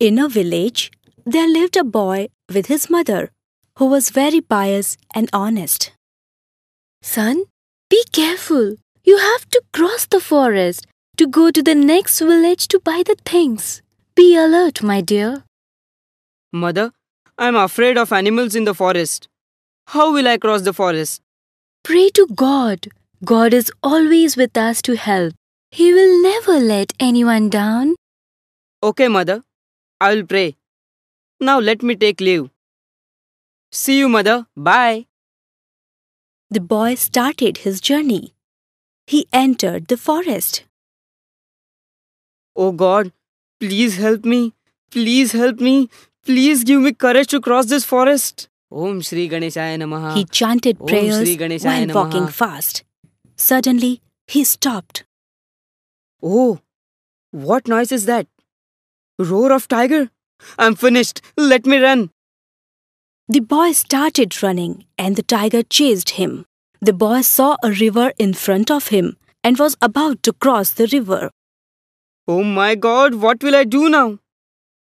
In 0.00 0.16
a 0.20 0.28
village, 0.28 0.92
there 1.26 1.48
lived 1.48 1.76
a 1.76 1.82
boy 1.82 2.28
with 2.54 2.66
his 2.66 2.88
mother 2.88 3.32
who 3.78 3.86
was 3.86 4.10
very 4.10 4.40
pious 4.40 4.96
and 5.12 5.28
honest. 5.32 5.90
Son, 7.02 7.42
be 7.90 8.04
careful. 8.12 8.76
You 9.02 9.18
have 9.18 9.50
to 9.50 9.60
cross 9.72 10.06
the 10.06 10.20
forest 10.20 10.86
to 11.16 11.26
go 11.26 11.50
to 11.50 11.64
the 11.64 11.74
next 11.74 12.20
village 12.20 12.68
to 12.68 12.78
buy 12.78 13.02
the 13.04 13.16
things. 13.24 13.82
Be 14.14 14.36
alert, 14.36 14.84
my 14.84 15.00
dear. 15.00 15.42
Mother, 16.52 16.92
I'm 17.36 17.56
afraid 17.56 17.98
of 17.98 18.12
animals 18.12 18.54
in 18.54 18.62
the 18.62 18.74
forest. 18.74 19.26
How 19.88 20.12
will 20.12 20.28
I 20.28 20.38
cross 20.38 20.62
the 20.62 20.72
forest? 20.72 21.22
Pray 21.82 22.08
to 22.10 22.28
God. 22.36 22.86
God 23.24 23.52
is 23.52 23.72
always 23.82 24.36
with 24.36 24.56
us 24.56 24.80
to 24.82 24.94
help. 24.94 25.34
He 25.72 25.92
will 25.92 26.22
never 26.22 26.60
let 26.60 26.92
anyone 27.00 27.48
down. 27.48 27.96
Okay, 28.80 29.08
mother. 29.08 29.42
I 30.00 30.14
will 30.14 30.24
pray. 30.24 30.56
Now 31.40 31.58
let 31.58 31.82
me 31.82 31.96
take 31.96 32.20
leave. 32.20 32.50
See 33.70 33.98
you, 33.98 34.08
mother. 34.08 34.46
Bye. 34.56 35.06
The 36.50 36.60
boy 36.60 36.94
started 36.94 37.58
his 37.58 37.80
journey. 37.80 38.34
He 39.06 39.26
entered 39.32 39.88
the 39.88 39.96
forest. 39.96 40.64
Oh 42.56 42.72
God, 42.72 43.12
please 43.60 43.96
help 43.96 44.24
me. 44.24 44.54
Please 44.90 45.32
help 45.32 45.60
me. 45.60 45.90
Please 46.24 46.64
give 46.64 46.80
me 46.80 46.92
courage 46.92 47.28
to 47.28 47.40
cross 47.40 47.66
this 47.66 47.84
forest. 47.84 48.48
Om 48.70 49.00
Shri 49.00 49.28
Ganeshaya 49.28 49.76
Namaha. 49.82 50.14
He 50.14 50.24
chanted 50.24 50.78
prayers 50.86 51.18
while 51.18 51.86
Namaha. 51.86 51.94
walking 51.94 52.26
fast. 52.28 52.84
Suddenly, 53.36 54.00
he 54.26 54.44
stopped. 54.44 55.04
Oh, 56.22 56.60
what 57.30 57.68
noise 57.68 57.92
is 57.92 58.06
that? 58.06 58.26
Roar 59.18 59.52
of 59.52 59.66
tiger? 59.66 60.10
I'm 60.58 60.76
finished. 60.76 61.20
Let 61.36 61.66
me 61.66 61.78
run. 61.78 62.10
The 63.28 63.40
boy 63.40 63.72
started 63.72 64.42
running 64.42 64.84
and 64.96 65.16
the 65.16 65.22
tiger 65.22 65.62
chased 65.62 66.10
him. 66.10 66.46
The 66.80 66.92
boy 66.92 67.22
saw 67.22 67.56
a 67.62 67.72
river 67.72 68.12
in 68.18 68.32
front 68.32 68.70
of 68.70 68.88
him 68.88 69.16
and 69.42 69.58
was 69.58 69.76
about 69.82 70.22
to 70.22 70.32
cross 70.32 70.70
the 70.70 70.86
river. 70.92 71.30
Oh 72.28 72.44
my 72.44 72.76
god, 72.76 73.16
what 73.16 73.42
will 73.42 73.56
I 73.56 73.64
do 73.64 73.88
now? 73.88 74.18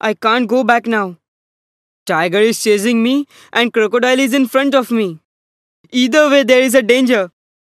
I 0.00 0.14
can't 0.14 0.48
go 0.48 0.64
back 0.64 0.86
now. 0.86 1.18
Tiger 2.06 2.38
is 2.38 2.62
chasing 2.62 3.02
me 3.02 3.26
and 3.52 3.72
crocodile 3.72 4.18
is 4.18 4.32
in 4.32 4.48
front 4.48 4.74
of 4.74 4.90
me. 4.90 5.20
Either 5.90 6.30
way, 6.30 6.42
there 6.42 6.62
is 6.62 6.74
a 6.74 6.82
danger. 6.82 7.30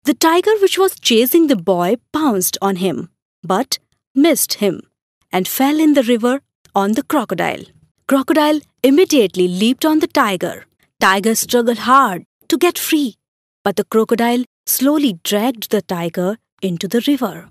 The 0.05 0.15
tiger 0.15 0.57
which 0.63 0.79
was 0.79 0.99
chasing 0.99 1.49
the 1.49 1.57
boy 1.57 1.97
pounced 2.13 2.57
on 2.63 2.77
him, 2.77 3.11
but 3.43 3.79
missed 4.15 4.55
him 4.55 4.81
and 5.31 5.47
fell 5.47 5.79
in 5.79 5.93
the 5.95 6.03
river 6.03 6.41
on 6.77 6.93
the 6.93 7.03
crocodile. 7.03 7.65
Crocodile 8.07 8.61
immediately 8.83 9.49
leaped 9.49 9.85
on 9.91 10.01
the 10.01 10.07
tiger. 10.07 10.67
Tiger 11.01 11.35
struggled 11.35 11.79
hard 11.79 12.25
to 12.49 12.59
get 12.59 12.79
free, 12.79 13.15
but 13.65 13.77
the 13.77 13.85
crocodile 13.85 14.45
slowly 14.67 15.19
dragged 15.25 15.71
the 15.71 15.81
tiger 15.81 16.37
into 16.61 16.87
the 16.87 17.03
river. 17.07 17.49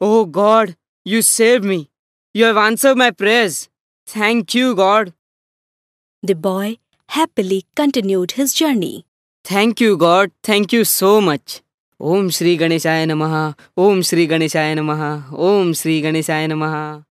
Oh 0.00 0.26
God, 0.26 0.76
you 1.04 1.22
saved 1.22 1.64
me. 1.64 1.90
You 2.34 2.44
have 2.44 2.58
answered 2.58 2.98
my 2.98 3.10
prayers. 3.10 3.68
Thank 4.06 4.54
you, 4.54 4.74
God. 4.74 5.12
The 6.22 6.34
boy 6.34 6.78
happily 7.08 7.64
continued 7.74 8.32
his 8.32 8.52
journey. 8.52 9.06
Thank 9.42 9.80
you, 9.80 9.96
God. 9.96 10.32
Thank 10.42 10.72
you 10.72 10.84
so 10.84 11.20
much. 11.20 11.62
Om 11.98 12.30
Shri 12.30 12.56
Ganeshaya 12.58 13.06
Namaha. 13.06 13.58
Om 13.76 14.02
Shri 14.02 14.28
Ganeshaya 14.28 14.74
Namaha. 14.78 15.12
Om 15.32 15.72
Shri 15.72 16.02
Ganeshaya 16.02 16.50
Namaha. 16.52 17.04